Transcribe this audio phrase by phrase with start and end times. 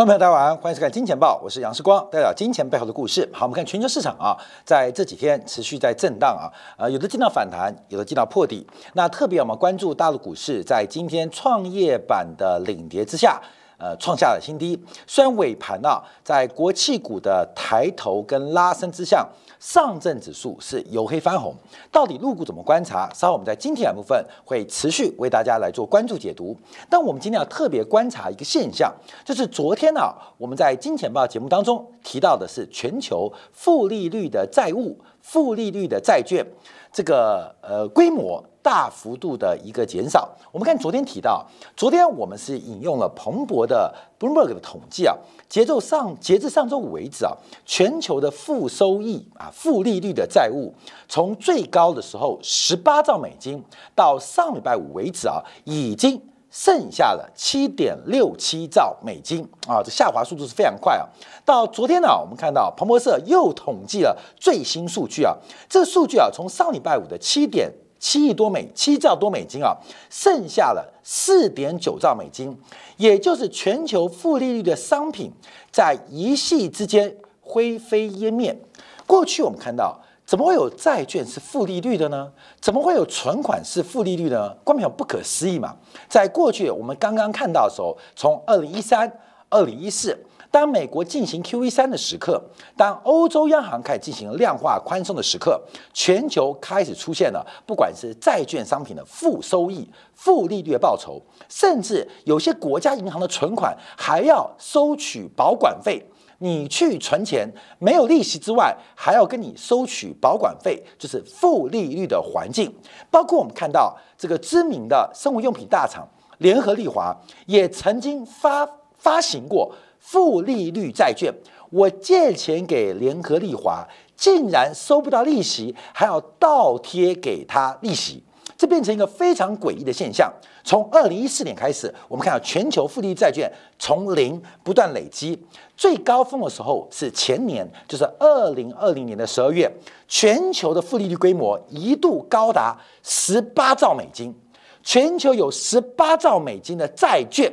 [0.00, 3.28] 观众朋友，大家晚安，欢迎收看《金钱报》，我是杨世光，带表金钱背后的故事。
[3.34, 8.66] 好，我们看全球市场啊，在这几天持续在震荡啊，呃，有的见到反弹，有的见到破底。
[8.94, 13.38] 那特别我们关注大陆股市，在今天创业板的领跌之下。
[13.76, 14.78] 呃，创下了新低。
[15.06, 19.26] 虽然尾盘啊，在国企股的抬头跟拉升之下，
[19.60, 21.54] 上证指数是由黑翻红。
[21.92, 23.08] 到底入股怎么观察？
[23.14, 26.56] 稍后我们在今天的部分会持续为大家来做关注解读。
[26.88, 28.92] 但我们今天要特别观察一个现象，
[29.24, 36.44] 就是昨天呢，我们在金钱报节目当中提到的是全球负利率的债务、负利率的债券
[36.90, 38.42] 这个呃规模。
[38.62, 40.28] 大幅度的一个减少。
[40.52, 45.16] 我们看昨天提到，昨天我们是引用了彭博的 Bloomberg 的统计啊，
[45.48, 47.32] 节奏上截至上周五为止啊，
[47.64, 50.74] 全球的负收益啊、负利率的债务，
[51.08, 53.62] 从最高的时候十八兆美金，
[53.94, 61.06] 到上礼拜五为止啊，已经剩下了七点六七兆美金啊，这下滑速度是非常快啊。
[61.44, 65.36] 到昨天呢，我们看到彭博社又统计了最新数据啊，
[65.68, 67.72] 这数据啊，从上礼拜五的七点。
[68.00, 69.76] 七亿多美七兆多美金啊，
[70.08, 72.58] 剩下了四点九兆美金，
[72.96, 75.30] 也就是全球负利率的商品
[75.70, 78.58] 在一夕之间灰飞烟灭。
[79.06, 82.32] 过去我们看到，怎么会有债券是负利率的呢？
[82.60, 84.56] 怎么会有存款是负利率的呢？
[84.64, 85.76] 光凭不可思议嘛！
[86.08, 89.12] 在过去我们刚刚看到的时候，从二零一三、
[89.50, 90.18] 二零一四。
[90.50, 92.42] 当美国进行 QE 三的时刻，
[92.76, 95.62] 当欧洲央行开始进行量化宽松的时刻，
[95.92, 106.04] 全球开始出现了不管是债券商品的负收益、负利率的报酬，甚至有些国家银行的存款还要收取保管费。
[106.42, 107.46] 你去存钱
[107.78, 112.74] 没有利息之外，还要跟你收取保管费，就是负利率的环境。
[113.10, 116.08] 包括我们看到这个知名的生活用品大厂
[116.38, 118.66] 联合利华也曾经发
[118.96, 119.70] 发行过。
[120.00, 121.32] 负利率债券，
[121.70, 128.24] 我借钱给联合利华，竟然收不到利息，还要倒贴给他利息，
[128.56, 130.32] 这变成一个非常诡异的现象。
[130.64, 135.38] 从二零一四年开始，我们看到全球负利率债券从零不断累积，
[135.76, 139.70] 最高峰的时候是前年，就是二零二零年的十二月，
[140.08, 144.34] 全球的负利率规模一度高达十八兆美金，
[144.82, 147.52] 全球有十八兆美金的债券。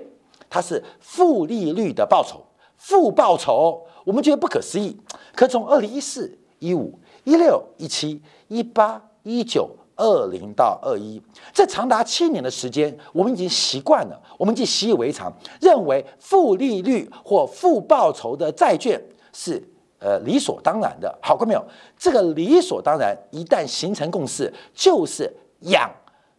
[0.50, 2.41] 它是负利率的报酬，
[2.78, 4.97] 负报酬，我们觉得不可思议。
[5.35, 11.22] 可从二零一四、一五、一六、一七、一八、一九、二零到二一，
[11.53, 19.02] 这长达七年的时间，我们已经习惯了，我们已经习以为常，认为负利率或负报酬的债券
[19.34, 19.62] 是
[20.00, 21.16] 呃理所当然的。
[21.22, 21.63] 好过没有？
[21.97, 25.31] 这个理所当然一旦形成共识，就是
[25.62, 25.90] 养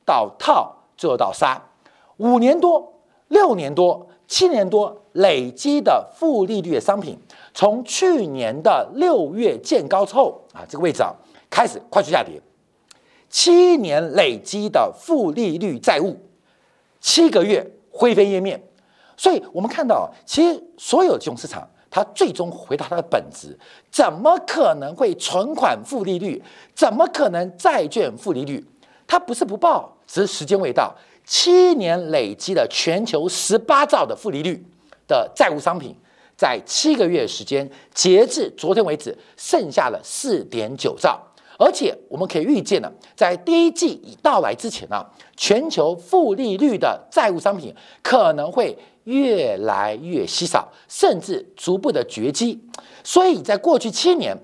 [0.04, 1.62] 到套，最后到杀，
[2.16, 2.94] 五年多。
[3.28, 7.18] 六年多、七年多累积的负利率的商品，
[7.54, 11.14] 从去年的六月见高之后啊，这个位置啊
[11.48, 12.40] 开始快速下跌。
[13.30, 16.16] 七年累积的负利率债务，
[17.00, 18.58] 七个月灰飞烟灭。
[19.16, 23.58] 所以我们看到，其实所有金融市场，它最终回到它的本质：
[23.90, 26.42] 怎么可能会存款负利率？
[26.74, 28.64] 怎么可能债券负利率？
[29.06, 30.94] 它不是不报，只是时间未到。
[31.28, 34.64] 七年累积的全球十八兆的负利率
[35.06, 35.94] 的债务商品，
[36.34, 41.20] 在七个月时间，截至昨天为止，剩下了四点九兆。
[41.58, 45.04] 而且我们可以预见呢，在第一季已到来之前呢，
[45.36, 52.58] 全球负利率的债务商品可能会越来越稀少，甚至逐步的绝迹。
[53.04, 54.34] 所以在过去七年，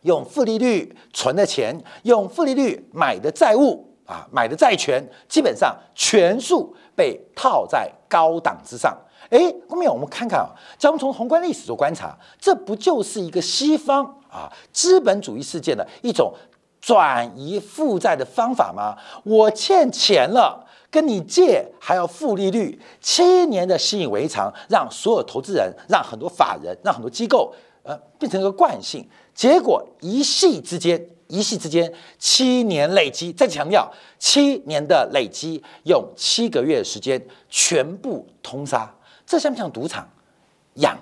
[0.00, 3.85] 用负利率存的钱，用负利率买的债务。
[4.06, 8.96] 啊，买的债权基本上全数被套在高档之上。
[9.28, 16.32] 哎，后面我们看看啊，将从宏观历史做观察，这不就是一个西方啊资本主义世界的一种
[16.80, 18.96] 转移负债的方法吗？
[19.24, 29.04] 我欠钱了，跟你借还要负利率，七年的习以为常，让所有投资人、让很多法人、让很多机构，呃，变成一个惯性。
[29.34, 31.04] 结果一夕之间。
[31.28, 38.92] 一夕之间，七年累积，再强调七年的累积，用七个月时间全部通杀，
[39.26, 40.08] 这像不像赌场？
[40.74, 40.98] 养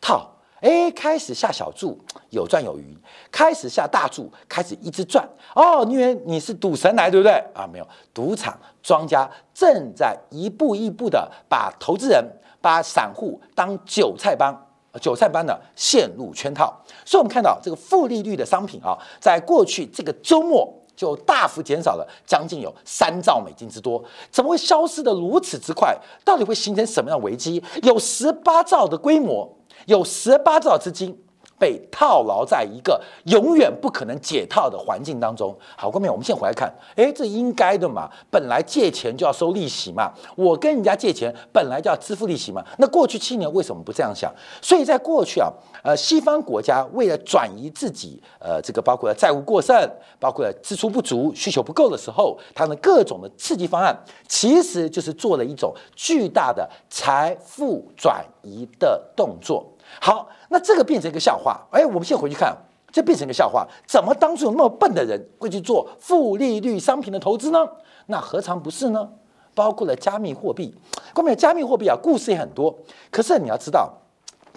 [0.00, 0.30] 套，
[0.60, 1.98] 哎，开始下小注
[2.30, 2.96] 有赚有余，
[3.30, 5.28] 开始下大注开始一直赚。
[5.54, 7.32] 哦，因为你是赌神来，对不对？
[7.54, 12.24] 啊，没有，赌场庄家正在一步一步的把投资人、
[12.60, 14.52] 把散户当韭菜帮。
[15.00, 16.72] 韭菜般的陷入圈套，
[17.04, 24.02] 所以我们看到这个负利率的商品啊，在过去这个周末，就大幅减少了将近有三兆美金之多。
[24.30, 25.96] 怎么会消失的如此之快？
[26.24, 27.62] 到底会形成什么样的危机？
[27.82, 29.50] 有十八兆的规模，
[29.86, 31.18] 有十八兆资金。
[31.62, 35.56] 被套牢在一个永远不可能解套的环境当中。
[35.76, 42.64] 好，后面我们先回来看，哎，这应该的嘛，本来借钱就要收利息嘛，我跟人家借钱本来就要支付利息嘛。
[42.78, 44.34] 那过去七年为什么不这样想？
[44.60, 45.48] 所以在过去啊，
[45.84, 49.88] 呃，西方国家为了转移自己，呃，这个包括债务过剩，
[50.18, 59.64] 包括支出不足、需求不够的时候，他们各种的刺激方案，其实就是做了一种巨大的财富转移的动作。
[60.00, 61.60] 好，那这个变成一个笑话。
[61.70, 62.54] 哎，我们先回去看，
[62.92, 63.66] 这变成一个笑话。
[63.86, 67.66] 怎么当初有那么笨的人会去做负利率商品的投资呢？
[68.06, 69.08] 那何尝不是呢？
[69.54, 70.74] 包括了加密货币，
[71.14, 72.74] 关键加密货币啊，故事也很多。
[73.10, 73.92] 可是你要知道。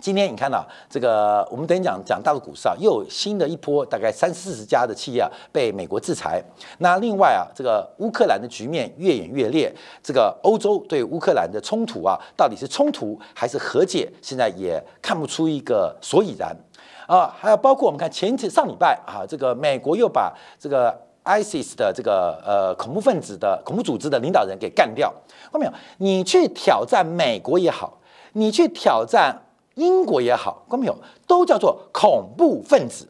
[0.05, 6.39] 今天你看到这个，我们等于讲讲大陆股市啊，又有新的一波，大概三四十家的企业啊被美国制裁。
[6.77, 9.73] 那另外啊，这个乌克兰的局面越演越烈，
[10.03, 16.55] 这个欧洲对乌克兰的冲突啊，到底是冲突还是和解，现在也看不出一个所以然
[17.07, 17.33] 啊。
[17.39, 25.11] 还有包括我们看前次上礼拜啊，这个美国又把这个 ISIS 的这个呃恐怖分子的恐怖组织的领导人给干掉。
[25.51, 25.73] 后面？
[25.97, 27.97] 你去挑战美国也好，
[28.33, 29.41] 你去挑战。
[29.75, 33.07] 英国也好，观众朋友都叫做恐怖分子。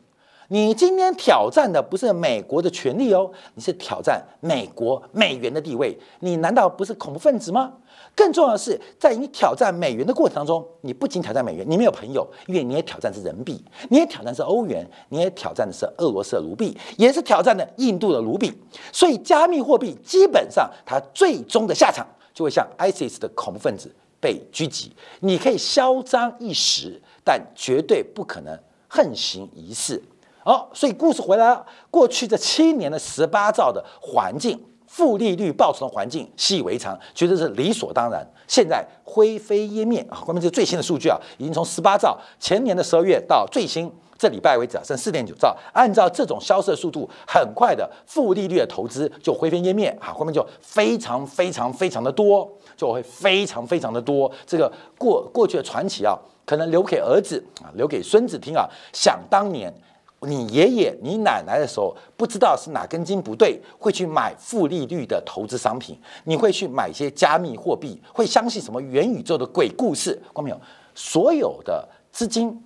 [0.50, 5.98] 你今天挑战的不是美国的权利哦，你是挑战美国美元的地位。
[6.20, 7.74] 你难道不是恐怖分子吗？
[8.16, 18.54] 更重要的是，在你挑战美元的过程当中，你不仅挑战美元，你没有朋友，因为你也挑战是人民币，你也挑战是欧元，你也挑战的是俄罗斯的卢币，也是挑战的印度的卢币。
[18.92, 23.92] 所以，加密货币基本上它最终的下场就会像 ISIS 的恐怖分子。
[24.26, 30.02] 被狙击，你可以嚣张一时，但绝对不可能横行一世。
[30.44, 38.28] 哦，所以故事回来了，过去这七年的十八兆的环境，负利率报酬的环境习以为常，觉得是理所当然。
[38.48, 40.18] 现在灰飞烟灭啊！
[40.18, 45.56] 后面这最新的数据啊，已经从十八兆前年的十二月到最新这礼拜为止啊，剩四点九兆。
[45.74, 50.14] 按照这种消失的速度，很快的负利率的投资就灰飞烟灭啊！
[50.14, 52.52] 后面就非常非常非常的多。
[52.76, 58.68] 就会非常非常的多，这个过过去的传奇啊，可能留给儿子啊，留给孙子听啊。
[58.92, 59.74] 想当年，
[60.22, 70.20] 你爷爷、你奶奶的时候，不知道是哪根筋不对，会去买负利率的投资商品，你会去买一些加密货币，会相信什么元宇宙的鬼故事？
[70.34, 70.60] 看没有？
[70.94, 72.58] 所有的资金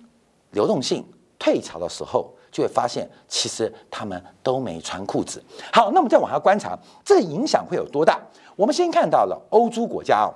[0.52, 1.04] 流动性
[1.38, 5.42] 退潮的时候，就会发现其实他们都没穿裤子。
[5.72, 8.20] 好，那我们再往下观察，这影响会有多大？
[8.60, 10.28] 我们先看到了欧洲国家哦，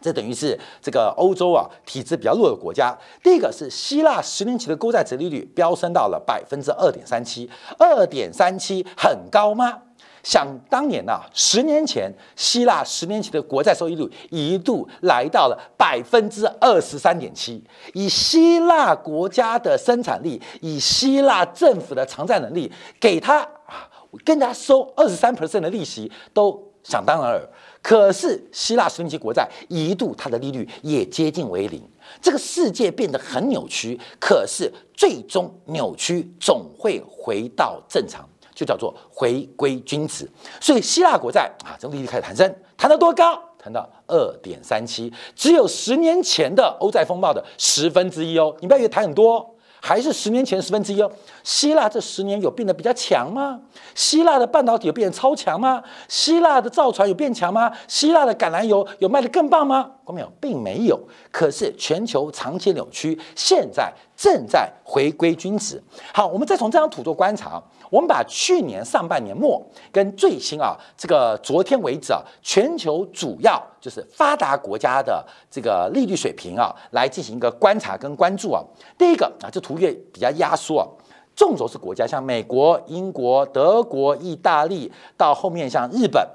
[0.00, 2.92] 这等于是这个欧洲啊体质比较弱的国家。
[3.22, 7.48] 第一个是希腊十年期的购债殖利率飙升到了百分之二点三七，
[7.78, 9.78] 二点三七很高吗？
[10.24, 17.62] 想当年呐，十年前希腊十年期的国债收益率一度来到了百分之二十三点七。
[17.94, 23.86] 以希腊国家的生产力，以希腊政府的偿债能力，给他啊，
[24.24, 26.71] 跟他收二十三 percent 的利息都。
[26.82, 27.48] 想当然尔，
[27.80, 31.82] 可是希腊十年期国债一度它的利率也接近为零，
[32.20, 33.98] 这个世界变得很扭曲。
[34.18, 40.28] 可是最终扭曲总会回到正常，就叫做回归均值。
[40.60, 43.40] 所以希腊国债啊，这个利率开始弹升，弹到多高？
[43.56, 48.52] 弹到二点三七，只有十年前的欧债风暴的十分之一哦。
[48.60, 49.51] 你不要以为弹很多。
[49.84, 51.10] 还是十年前十分之一哦。
[51.42, 53.60] 希腊这十年有变得比较强吗？
[53.96, 55.82] 希腊的半导体有变得超强吗？
[56.06, 57.72] 希腊的造船有变强吗？
[57.88, 59.90] 希腊的橄榄油有卖得更棒吗？
[60.06, 61.00] 没有，并没有。
[61.32, 65.82] 可是全球长期扭曲，现在正在回归均值。
[66.14, 67.60] 好，我们再从这张图做观察。
[67.92, 78.64] 我们把去年上半年末跟最新啊，这个昨天为止啊，全球主要就是发达国家的这个利率水平啊，来进行一个观察跟关注啊。
[78.96, 80.88] 第一个啊，这图越比较压缩啊，
[81.36, 86.26] 纵轴是国家，像美国、英国、德国、意大利，到后面像日本，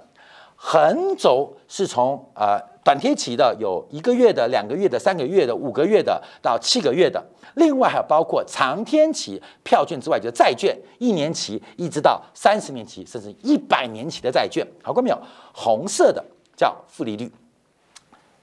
[0.56, 2.62] 横轴是从呃。
[2.88, 7.22] 短贴期的有一个月的两个月的三个月的五个月的到七个月的
[7.56, 14.66] 另外还有包括长天期票券之外就是债券一年期一直到三十年期甚至一百年期的债券。
[14.82, 15.22] 好过没有
[15.54, 16.24] 红色的
[16.56, 17.30] 叫负利率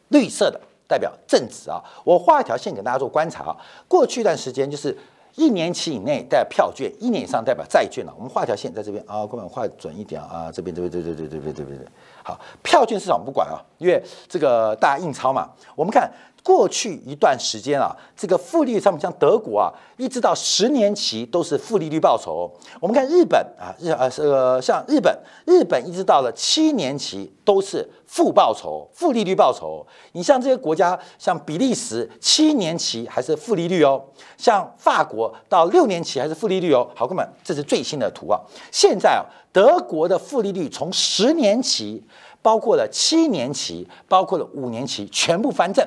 [0.09, 1.83] 绿色的代表正值啊。
[2.05, 3.57] 我画一条线给大家做观察啊。
[3.89, 4.95] 过去一段时间就是
[5.37, 11.93] 一年期以内代表票券一年以上代表债券了我们画条线在这边啊各位画准一点啊这边这边这边这边这边这边。
[12.25, 15.50] 好，票券市场不管啊，因为这个大家印钞嘛。
[15.76, 16.11] 我们看
[16.43, 22.50] 过去一段时间啊，这个负利率上面，像德国啊，一直到十年期都是负利率报酬。
[22.81, 25.14] 我们看日本啊，日呃呃，像日本，
[25.47, 29.87] 日本一直到了七年期都是负报酬、负利率报酬。
[30.12, 34.02] 你像这些国家，像比利时七年期还是负利率哦，
[34.38, 36.88] 像法国到六年期还是负利率哦。
[36.95, 38.40] 好，哥们，这是最新的图啊。
[38.71, 39.25] 现在啊，
[39.55, 42.03] 德国的负利率从十年期，
[42.43, 45.87] 包括了七年期，包括了五年期，全部翻正。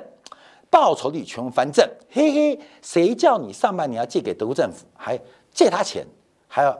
[0.69, 5.19] 报酬率全部翻正，嘿嘿，谁叫你上半年要借给德国政府，还
[5.51, 6.05] 借他钱，
[6.47, 6.77] 还要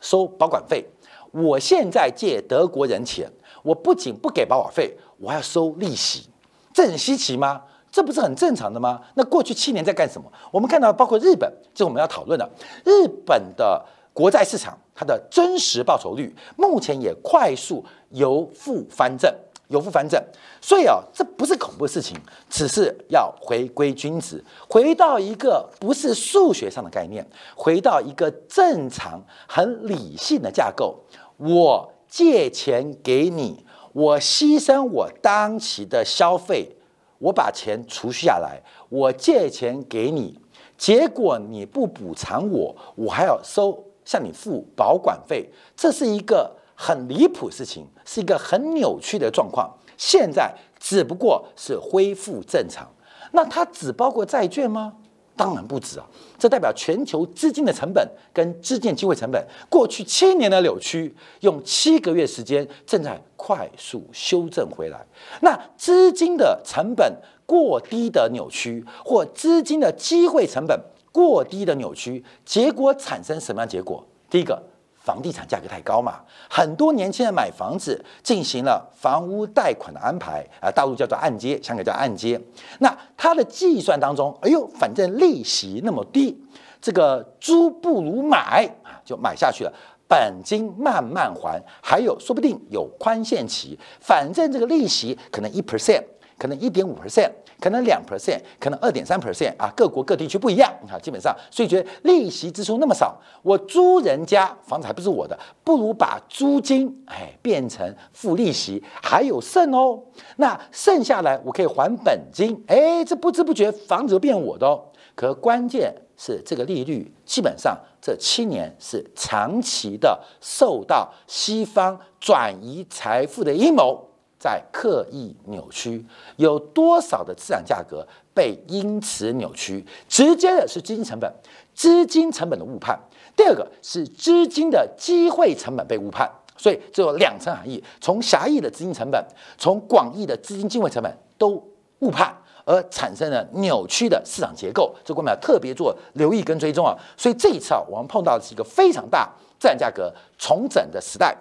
[0.00, 0.84] 收保管费？
[1.30, 3.30] 我现在借德国人钱，
[3.62, 6.28] 我不仅不给保管费，我还要收利息，
[6.72, 7.62] 这很稀奇吗？
[7.90, 9.00] 这不是很正常的吗？
[9.14, 10.32] 那过去七年在干什么？
[10.50, 12.48] 我们看到，包括日本，这是我们要讨论的，
[12.84, 13.84] 日本的
[14.16, 19.30] 国债市场，它的真实报酬率目前也快速由负翻正。
[19.68, 20.22] 由负翻正，
[20.60, 22.16] 所以啊，这不是恐怖的事情，
[22.48, 31.00] 只是要回归君子，回到一个不是数学上的概念，回到一个正常、很理性的架构。
[31.38, 36.76] 我借钱给你，我牺牲我当期的消费，
[37.18, 40.38] 我把钱储蓄下来，我借钱给你，
[40.78, 43.72] 结果你不补偿我，我还要收
[44.06, 46.56] 向你付保管费，这是一个。
[46.78, 49.74] 很离谱事情，是一个很扭曲的状况。
[49.96, 52.86] 现在只不过是恢复正常，
[53.32, 54.92] 那它只包括债券吗？
[55.34, 56.06] 当然不止啊！
[56.38, 65.02] 这代表全球资金的成本跟资金机会成本，过去七年的扭曲，用七个月时间正在快速修正回来。
[65.40, 67.10] 那资金的成本
[67.46, 70.78] 过低的扭曲，或资金的机会成本
[71.16, 74.04] 过低的扭曲，结果产生什么样结果？
[74.28, 74.62] 第一个。
[75.06, 76.18] 房地产价格太高嘛，
[76.50, 82.36] 很多年轻人买房子进行了房屋贷款的安排啊，大陆叫做按揭，香港叫按揭。
[82.80, 86.36] 那它的计算当中，哎呦，反正利息那么低，
[86.82, 89.72] 这个租不如买啊，就买下去了，
[90.08, 96.02] 本金慢慢还，还有说不定有宽限期，反正这个利息可能一 percent。
[96.38, 109.98] 可能一点五 percent，可能两 percent，可能二点三 percent 啊，各国各地区不一样啊，基本上，所以觉得利息支出那么少，我租人家房子还不是我的，不如把租金哎变成付利息，还有剩哦，
[110.36, 114.84] 那剩下来我可以还本金，哎，这不知不觉房子就变我的哦。
[115.14, 124.05] 可关键是这个利率基本上这七年是长期的受到西方转移财富的阴谋。
[124.46, 129.84] 在刻意扭曲，有多少的资产价格被因此扭曲？
[130.08, 131.28] 直接的是资金成本，
[131.74, 132.96] 资金成本的误判；
[133.34, 136.30] 第二个是资金的机会成本被误判。
[136.56, 139.20] 所以这有两层含义：从狭义的资金成本，
[139.58, 141.60] 从广义的资金机会成本都
[141.98, 142.32] 误判，
[142.64, 144.94] 而产生了扭曲的市场结构。
[145.04, 146.96] 这我们要特别做留意跟追踪啊！
[147.16, 151.36] 所以这一次啊，我们碰到的是一个非常大自然价格重整的时代。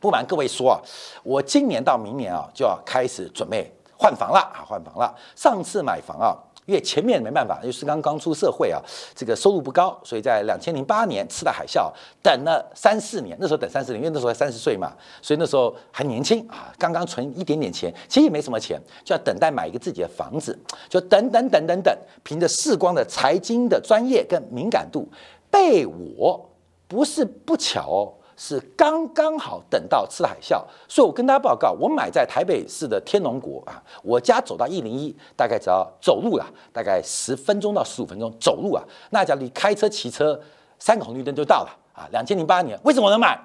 [0.00, 0.80] 不瞒各位说啊，
[1.22, 5.14] 我今年到明年啊就要开始准备换房了啊，换房了。
[5.34, 6.36] 上次买房啊，
[6.66, 8.80] 因为前面没办法，就是刚刚出社会啊，
[9.14, 11.90] 这个收入不高，所以在两千零八年吃了海啸，
[12.22, 20.56] 等了三四年，那时候等三四年，因为那时候才三十岁嘛，所以那时候还年轻啊，刚刚存一点点钱，其实也没什么钱，就要等待买一个自己的房子，
[20.88, 25.08] 就等等等等等，凭着世光的财经的专业跟敏感度，
[25.50, 26.48] 被我
[26.86, 28.14] 不是不巧哦。
[28.40, 40.40] 是刚刚好等到次海啸，所以我跟大家报告，我买在台北市的天龙国啊，我家走到一零一，大概只要走路了，大概十分钟到十五分钟走路啊，那叫你开车骑车
[40.78, 42.06] 三个红绿灯就到了啊。
[42.12, 43.36] 两千零八年为什么能买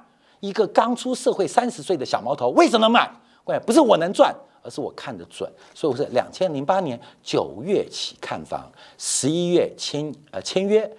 [0.42, 2.50] 一个刚出社会三十岁的小毛头？
[2.50, 3.12] 为什么买？
[3.44, 5.52] 关键不是我能赚，而是我看得准。
[5.74, 10.90] 所以我是两千零八年九月起看房，十一月签呃签约，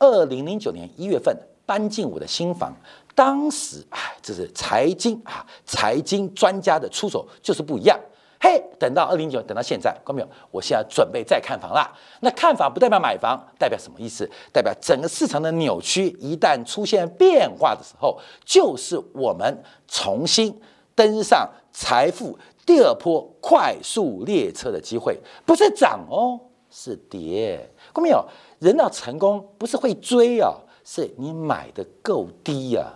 [0.00, 2.74] 二零零九年一月份搬进我的新房。
[3.14, 7.98] 当时，哎，这是财经啊，财经专家的出手就是不一样。
[8.40, 10.28] 嘿，等到二零九，等到现在，看到没有？
[10.50, 11.88] 我现在准备再看房啦。
[12.22, 14.28] 那看房不代表买房，代表什么意思？
[14.52, 20.60] 代表整个市场的扭曲一旦出现变化的时候，就是我们重新
[20.96, 25.16] 登上财富第二波快速列车的机会。
[25.46, 27.70] 不是涨哦，是跌。
[27.94, 28.26] 看到没有？
[28.58, 30.52] 人要成功，不是会追啊，
[30.84, 32.92] 是你买的够低呀。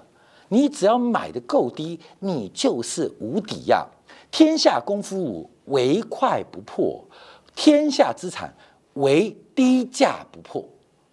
[0.49, 3.87] 你只要买的够低，你就是无敌呀！
[4.31, 7.03] 天下功夫唯快不破，
[7.55, 8.55] 天下资产
[8.95, 10.65] 唯低价不破。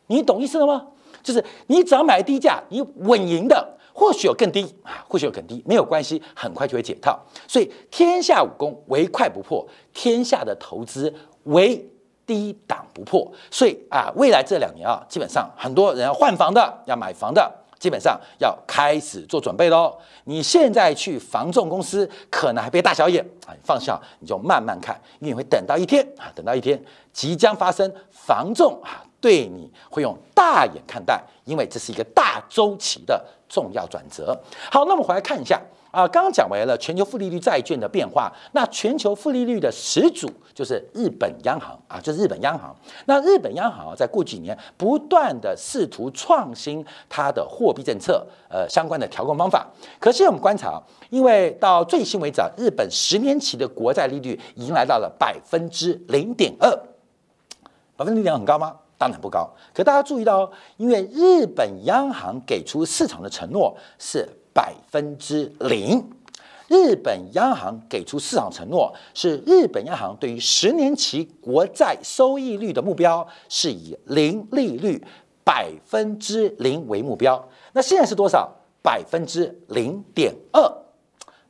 [0.08, 0.88] 你懂意思了吗？
[1.22, 7.18] 就是你只要买低价，你稳赢的，或许有更低啊，或许有更低，没有关系，很快就会解套。
[7.48, 11.14] 所以天下武功唯快不破，天下的投资
[11.44, 11.90] 唯
[12.26, 17.50] 低档不破，所以啊，未来这两年啊，基本上很多人要换房的，要买房的，
[17.84, 19.94] 基本上要开始做准备喽。
[20.24, 34.38] 你现在去防重公司，可能还被大小眼啊，放下你就慢慢看，因为你会等到一天啊，等到一天即将发生，防重啊对你会用大眼看待，因为这是一个大周期的重要转折。
[34.70, 35.62] 好，那我们回来看一下。
[35.92, 42.76] 啊，刚刚讲完了全球负利率债券的变化，那全球负利率的始祖就是日本央行啊，就是日本央行。
[43.06, 49.68] 那日本央行在过几年不断的试图创新它的货币政策，呃，相关的调控方法。
[50.00, 56.76] 可是我们观察，因为到最新为止啊，日本十年期的国债利率已经来到了百分之零点二，
[57.96, 58.78] 百分之零点二很高吗？
[58.98, 59.50] 当然不高。
[59.74, 64.28] 可大家注意到，因为日本央行给出市场的承诺是。
[64.56, 66.12] 百分之零，
[66.68, 75.04] 日本央行给出市场承诺，是日本央行对于十年期国债收益率的目标是以零利率
[75.44, 77.50] 百分之零为目标。
[77.72, 78.48] 那现在是多少？
[78.84, 80.62] 百分之零点二，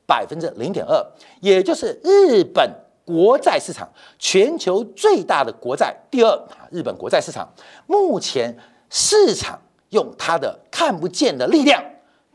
[0.05, 1.05] 百分之零点二，
[1.41, 2.73] 也就是日本
[3.05, 7.47] 国债市场全球最大的国债第二啊，日本国债市场
[7.87, 8.57] 目前
[8.89, 11.83] 市场用它的看不见的力量。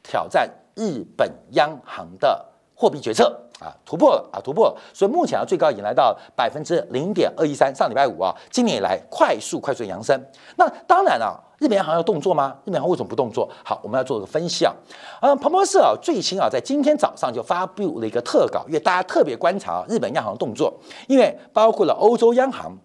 [0.03, 2.43] 挑战日本央行的
[2.75, 7.75] 货币决策啊，突破了啊，突破了，所以目前啊，最高已经来到百分之零点二一三。
[7.75, 10.19] 上礼拜五啊，今年以来快速快速扬升。
[10.57, 12.57] 那当然了，日本央行要动作吗？
[12.65, 13.49] 日本央行为什么不动作？
[13.65, 14.73] 好，我们要做个分析啊。
[15.21, 20.73] 啊，彭博社啊，最新啊，在今天早上就发布了一个特稿，因为大家特别观察日本央行动作，
[21.09, 22.79] 因为包括了欧洲央行。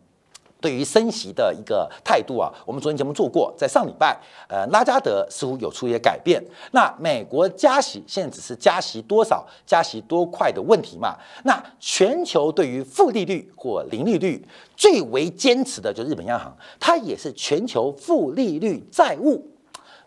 [0.64, 4.18] 对于升息的一个态度啊，我们昨天节目做过，在上礼拜，
[4.48, 6.42] 呃，拉加德似乎有出一些改变。
[6.72, 11.18] 那美国加息现在只是加息多少、加息多快的问题嘛？
[11.44, 19.46] 那全球对于负利率或零利率最为坚持的就是日本央行，它也是全球负利率债务、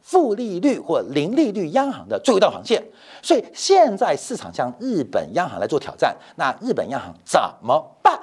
[0.01, 2.83] 负利率或零利率央行的最后一道防线。
[3.23, 8.19] 所以现在市场向日本央行来做挑战，那日本央行怎么办？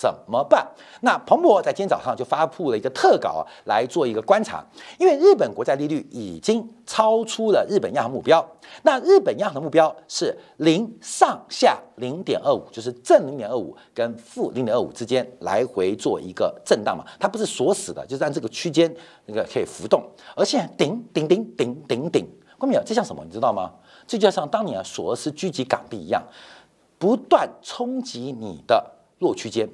[0.00, 0.66] 怎么办？
[1.02, 4.64] 那彭博在今天早上就发布了一个特稿来做一个观察，
[4.98, 8.42] 因为日本国债利率已经超出了日本央行目标。
[8.82, 18.90] 那日本央行的目标是零上下零点二五，就是正零点二五跟负零点二五之间来回做一个震荡嘛，它不是锁死的，就是按这个区间
[19.26, 20.02] 那个可以浮动。
[20.34, 22.26] 而现在顶顶顶顶顶顶，
[22.58, 22.82] 看到没有？
[22.86, 23.22] 这像什么？
[23.22, 23.70] 你知道吗？
[24.06, 26.22] 这就像当年索罗斯狙击港币一样，
[26.98, 28.82] 不断冲击你的
[29.18, 29.68] 弱区间。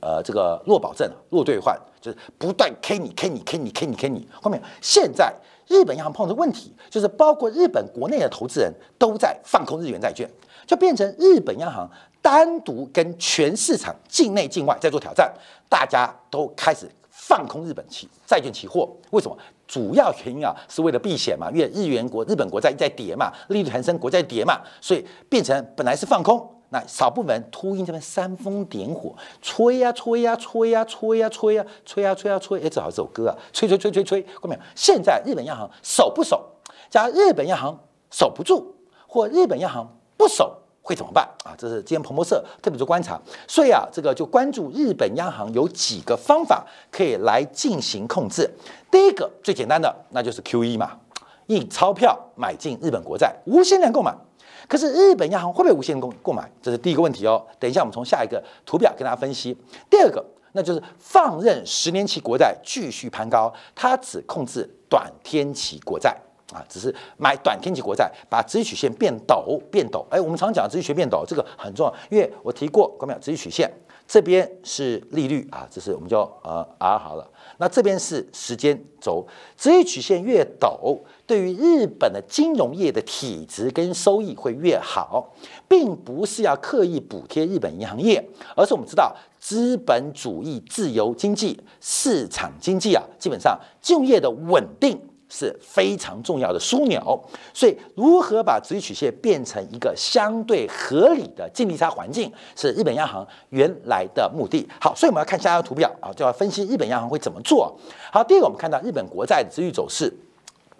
[0.00, 4.28] 呃，这个弱保证、弱兑换，就是不断 K 你、K 你、K 你、K 你、K 你。
[4.40, 5.32] 后面现在
[5.68, 10.28] 日本央行碰的问题，就是包括日本国内的投资人都在放空日元债券，
[10.66, 11.88] 就变成日本央行
[12.20, 15.32] 单独跟全市场境内、境外在做挑战，
[15.68, 18.88] 大家都开始放空日本期债券期货。
[19.10, 19.36] 为什么？
[19.66, 26.46] 主要原因啊，是为了避险嘛，因为日元国、日本国债在跌嘛，利率弹升，国债跌嘛，所以变成本来是放空。
[26.74, 34.60] 那少部分秃鹰这边煽风点火，吹呀吹呀吹呀吹呀吹呀吹呀吹呀吹，哎，这好这首歌啊，吹吹吹吹吹，看到没有？
[34.74, 36.44] 现在日本央行守不守？
[36.90, 37.78] 假如日本央行
[38.10, 38.74] 守不住，
[39.06, 41.54] 或日本央行不守，会怎么办啊？
[41.56, 48.52] 这是今天彭博社特别做观察，所以啊，这个就关注日本央行有几个方法可以来进行控制。
[48.90, 50.98] 第一个最简单的，那就是 Q E 嘛，
[51.46, 54.12] 印钞票买进日本国债，无限量购买。
[54.68, 56.50] 可是日本央行会不会无限购购买？
[56.62, 57.44] 这是第一个问题哦。
[57.58, 59.56] 等一下，我们从下一个图表跟大家分析。
[59.90, 66.16] 第二个，那就是放任十年期国债继续攀高，它只控制短天期国债
[66.52, 70.04] 啊，只是买短天期国债，把直率曲线变陡变陡。
[70.10, 73.18] 哎，我们常讲直率曲线变陡，这个很重要，因为我提过，看到没有？
[73.20, 73.70] 直曲线
[74.06, 77.28] 这边是利率啊，这是我们叫呃 R 好了。
[77.58, 80.98] 那这边是时间轴，职业曲线越陡。
[81.26, 85.32] 对于日本的金融业的体质跟收益会越好，
[85.66, 97.24] 并不是要刻意补贴日本银行业，而是我们知道资本主义自由经济市场经济啊，基本上就业的稳定是非常重要的枢纽。
[97.52, 104.68] 所以，如何把直率曲线变成一个相对合理的净利差环境，是日本央行原来的目的。
[104.80, 107.74] 好，所以我们要看下一张图表啊，就要分析日本央行会怎么做。
[108.12, 110.12] 好，第一个我们看到日本国债的直率走势。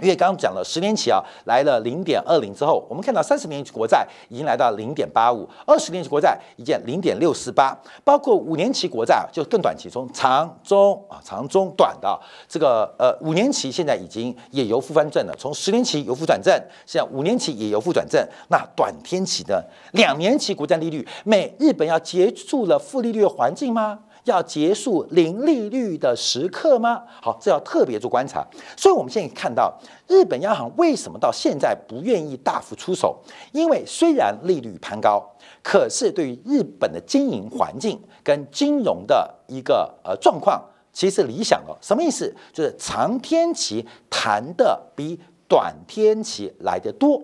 [0.01, 16.53] 因为刚刚讲了十年期啊来了零点二零之后，我们看到三十年期国债已经来到零点八五，二十年期国债已经零点六四八，包括五年期国债就更短期，从长中啊长中短的这个呃五年期现在已经也由负翻正了，从十年期由负转正，
[16.85, 24.01] 现在五年期也由负转正，那短天期的两年期国债利率，美日本要结束了负利率的环境吗？
[24.25, 27.03] 要结束零利率的时刻吗？
[27.23, 28.47] 好，这要特别做观察。
[28.77, 29.73] 所以，我们现在看到
[30.09, 33.19] 日本央行为什么到现在不愿意大幅出手？
[33.53, 35.23] 因为虽然利率攀高，
[35.63, 41.77] 可是对于日本的经营环境跟金融的一个呃状况，其实理想的。
[41.81, 42.35] 什么意思？
[42.53, 47.23] 就是长天期谈的比短天期来的多。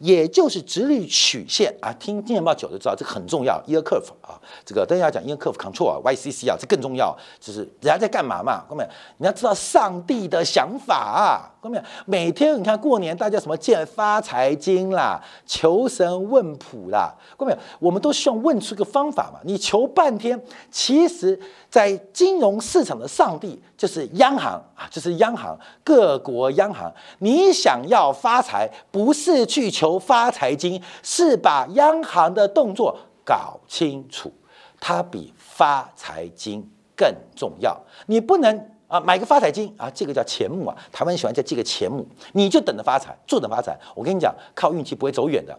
[0.00, 8.64] 也就是直立曲线啊，听金钱报久就知道这个很重要，E R curve 啊，这个等下讲 E R curve control 啊，Y C C 啊，这更重要，就是人家在干嘛嘛？
[8.66, 19.38] 哥们，你要知道上帝的想法啊，各位，每天你看过年大家什么见发财经啦，求神问卜啦，各位，我们都希望问出个方法嘛。
[19.44, 30.00] 你求半天，其实在金融市场的上帝就是央行啊，就是央行各国央行，你想要发财，不是去求。
[30.00, 34.32] 发财金是把央行的动作搞清楚，
[34.80, 37.78] 它比发财金更重要。
[38.06, 43.78] 你不能啊买个发财金啊，这个叫钱母啊，台湾喜欢叫这个钱母，你就等着发财，坐等发财。
[43.94, 45.56] 我跟你讲，靠运气不会走远的，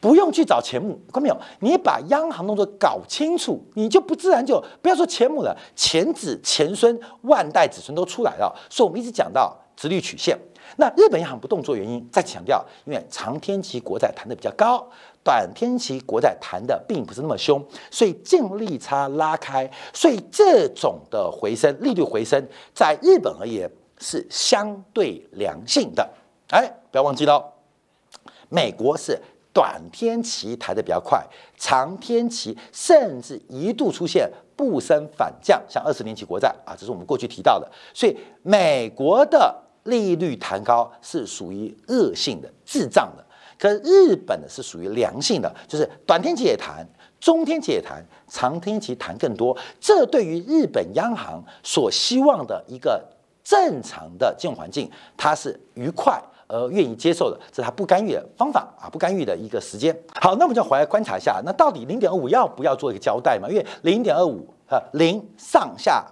[0.00, 1.36] 不用去找钱母，看到没有？
[1.60, 8.50] 你把央行动作搞清楚，你就不自然就不要说钱母了，钱子钱孙万代子孙都出来了。
[8.70, 10.34] 所以我们一直讲到直率曲线。
[10.78, 14.86] 那日本央行不动作原因，再强调，因为长天期国债弹的比较高，
[15.24, 26.08] 短天期国债弹的并不是那么凶，所以净利差拉开，所以这种的回升，利率回升，在日本而言是相对良性的。
[26.50, 27.42] 哎，不要忘记喽，
[28.50, 29.18] 美国是
[29.54, 31.24] 短天期抬的比较快，
[31.56, 39.62] 长天期甚至一度出现不升反降，像二十年期国债啊，这是我们过去提到的，所以美国的。
[39.86, 43.24] 利率弹高是属于恶性的、智障的，
[43.58, 46.86] 可日本的是属于良性的，就是短天期也谈，
[47.18, 49.56] 中天期也谈，长天期谈更多。
[49.80, 53.02] 这对于日本央行所希望的一个
[53.42, 59.96] 正常的金融环境，它是愉快而愿意接受的，这是它不干预的方法啊，不干预的一个时间。
[60.20, 63.48] 好，那我们就回来观察一下，那到底零点二五要不要做一个交代嘛？
[63.48, 66.04] 因为零点二五啊，零上下。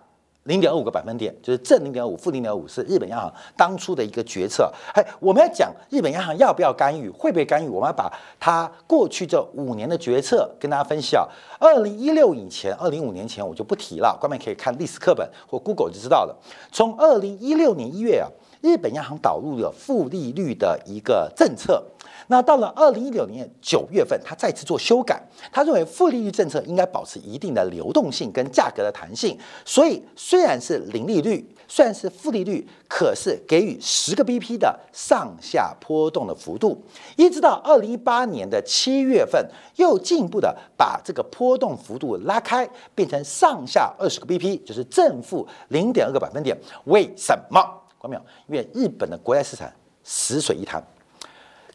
[0.45, 4.71] 零点二五个百分点，就是正零点五、负零点五，是日本央行当初的一个决策。
[4.95, 7.69] 哎，我们要讲日本央行要不要干预，会不会干预？
[7.69, 11.27] 我们要把它过去这五年的决策跟大家分析啊。
[11.59, 16.37] 二零一六以前，二零五年前我就不提了，观众可以看历史课本或 Google 就知道了。
[16.71, 18.29] 从二零一六年一月啊，
[18.61, 21.83] 日本央行导入了负利率的一个政策。
[22.29, 25.23] 那到了二零一六年九月份，他再次做修改。
[25.53, 36.83] 他认为负利率政策应该保持一定的流动性跟价格的弹性，所以虽然是零利率，虽然是负利率，可是给予十个 BP 的上下波动的幅度。
[37.17, 46.57] 一直到二零一八年的七月份，又进一步的把这个波动幅度拉开，变成上下二十个 BP，就是正负零点二个百分点。
[46.85, 47.61] 为什么？
[48.01, 48.23] 看到没有？
[48.49, 49.71] 因为日本的国债市场
[50.03, 50.83] 死水一潭。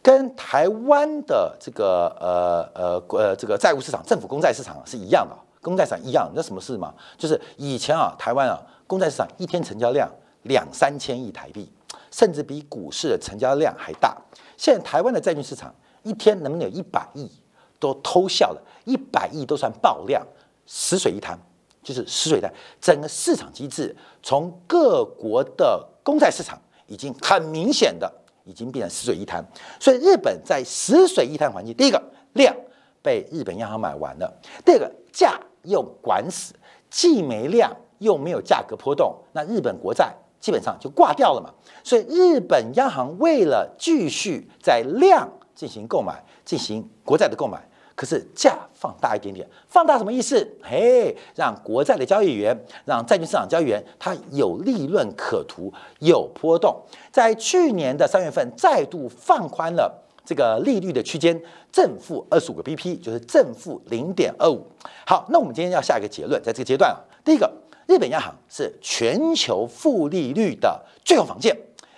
[0.02, 6.32] 跟台湾的这个呃呃呃这个债务市场、政府公债市场是一样的，公债市场一样。
[6.34, 6.94] 那什么事嘛？
[7.18, 10.10] 就是以前啊，台湾啊，公债市场一天成交量
[10.44, 11.70] 两三千亿台币，
[12.12, 14.18] 甚至比股市的成交量还大。
[14.56, 17.30] 现在台湾的债券市场一天能不能有一百亿，
[17.78, 20.26] 都偷笑了，一百亿都算爆量，
[20.66, 21.38] 死水一潭，
[21.84, 22.50] 就是死水潭。
[22.80, 26.58] 整个市场机制从各国的公债市场
[26.88, 28.10] 已经很明显的。
[28.50, 29.46] 已经变成死水一潭，
[29.80, 32.02] 所以日本在死水一潭环境，第一个
[32.34, 32.56] 量
[33.04, 34.34] 被日本央行买完了，
[34.66, 36.56] 第二个价又管死，
[36.90, 41.54] 既没量又没有价格波动，那日本国债基本上就挂掉了嘛。
[41.84, 47.69] 所以日本央行为了继续在量进行购买，进行国债的购买。
[48.00, 50.48] 可是价放大一点点，放大什么意思？
[50.64, 56.74] 嘿，让国债的交易员，让债券市场交易员，他有利润可图，有波动。
[57.12, 61.38] 在去年的三月份，再度放宽了这个利率的区间，
[61.74, 64.66] 正负二十五个 BP，就是正负零点二五。
[65.06, 67.52] 好，那我们今天要下一个结论，在这个阶段啊，第一个，
[67.86, 71.54] 日本央行是全球负利率的最后防线，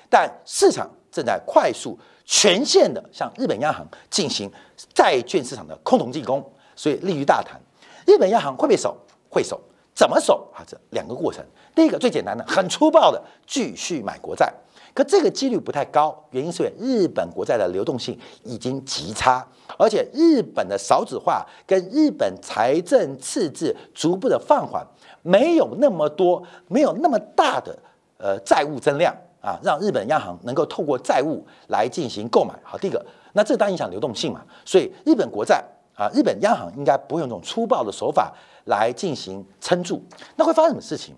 [0.10, 1.96] 但市场正在快速。
[2.26, 4.52] 全线的向日本央行进行
[4.94, 6.44] 债券市场的空头进攻，
[6.76, 7.60] 所以利率大谈。
[8.06, 8.98] 日本央行会不会守？
[9.30, 9.60] 会守。
[9.94, 10.50] 怎么守？
[10.56, 11.44] 啊，这两个过程。
[11.76, 14.52] 第一个最简单的，很粗暴的，继续买国债。
[14.94, 19.46] 可这个几率不太高，原因是日本国债的流动性已经极差，
[19.78, 24.86] 而且日本的少子化跟日本财政赤字逐步的放缓，
[25.22, 27.78] 没有那么多，没有那么大的
[28.18, 32.54] 呃债务增量啊，让日本央行能够透过债务来进行购买。
[32.64, 35.64] 好，第一个，那这当然影响流动性嘛，所以日本国债
[35.96, 38.32] 啊，日本央行应该不会用这种粗暴的手法
[38.66, 40.04] 来进行撑住。
[40.36, 41.16] 那会发生什么事情？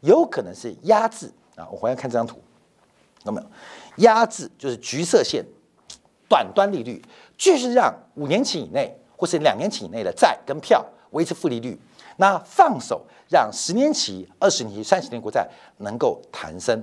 [0.00, 2.40] 有可能是压制啊，我回来看这张图。
[3.24, 3.46] 有没有
[3.96, 4.50] 压制？
[4.56, 5.44] 就是橘色线，
[6.28, 7.02] 短端利率，
[7.36, 11.78] 就是让五年期以内或是两年期以内的债跟票维持负利率。
[12.18, 16.80] 那放手让十年期、二十年期、三十年国债能够弹升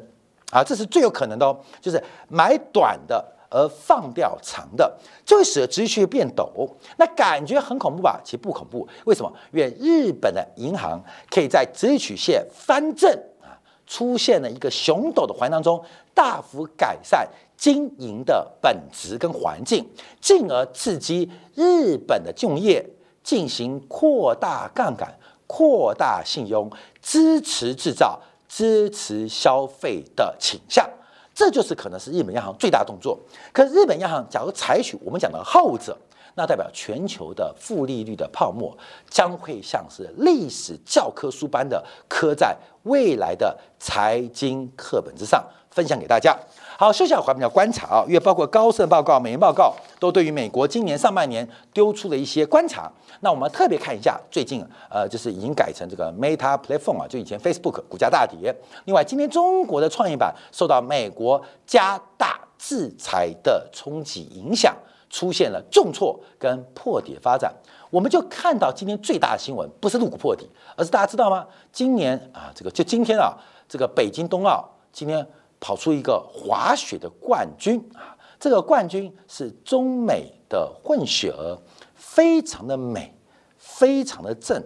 [0.53, 1.57] 啊，这是最有可能的哦。
[1.81, 6.69] 就是买短的而放掉长的，就会使得殖利率变陡。
[6.97, 8.21] 那感觉很恐怖吧？
[8.23, 8.87] 其实不恐怖。
[9.05, 9.33] 为什么？
[9.51, 13.11] 因为日本的银行可以在殖利率线翻正
[13.41, 13.57] 啊。
[13.85, 19.85] 出现了一个熊陡的环境当中，大幅改善经营的本质跟环境，
[20.21, 22.83] 进而刺激日本的金融业
[23.21, 25.13] 进行扩大杠杆、
[25.47, 28.19] 扩大信用、支持制造、
[28.55, 30.87] 支持消费的倾向。
[31.33, 33.19] 这就是可能是日本央行最大动作。
[33.51, 35.97] 可日本央行假如采取我们讲的后者。
[36.35, 38.75] 那代表全球的负利率的泡沫
[39.09, 46.37] 将会像是历史教科书般的刻在未来的财经课本之上，分享给大家。
[46.77, 52.91] 好，休息会我们要观察啊，因为包括高盛报告、美银报告都对于美国今年上半年丢出了一些观察。
[53.21, 58.53] 那我们特别看一下最近，呃，就是已经改成这个 Meta Platform 啊，就以前 Facebook 股价大跌。
[58.85, 64.75] 另外，今天中国的创业板受到美国加大制裁的冲击影响。
[65.09, 67.53] 出现了重挫跟破底发展，
[67.91, 71.45] 我们就看到今天最大的新闻不是入股破底，而是大家知道吗？
[71.71, 73.37] 今年啊，这个就今天啊，
[73.69, 75.23] 这个北京冬奥今天
[75.63, 81.57] 跑出一个滑雪的冠军啊，这个冠军是中美的混血儿，
[81.95, 83.15] 非常的美，
[83.57, 84.61] 非常的正。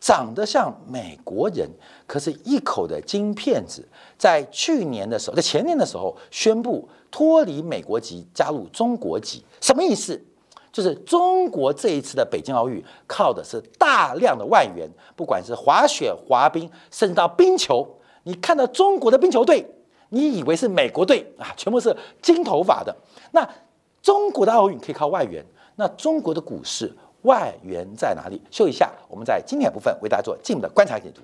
[0.00, 1.70] 长得像美国人，
[2.04, 3.86] 可是一口的金片子，
[4.18, 10.20] 在去年的时候，在前年的时候宣布脱离美国籍，加入中国籍，什么意思？
[10.72, 17.86] 就是中国这一次的北京奥运靠的是大量的外援，不管是滑雪、滑冰，甚至到冰球，
[18.24, 19.64] 你看到中国的冰球队，
[20.10, 22.94] 你以为是美国队啊，全部是金头发的。
[23.32, 23.48] 那
[24.02, 25.44] 中国的奥运可以靠外援，
[25.76, 26.94] 那中国的股市？
[27.22, 28.40] 外援在哪里？
[28.50, 31.20] 秀一下，我们在经典部分为大家做进一步的观察解读。